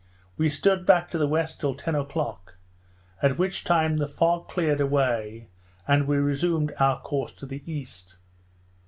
[0.35, 2.55] We stood back to the west till ten o'clock;
[3.21, 5.49] at which time the fog cleared away,
[5.87, 8.15] and we resumed our course to the east.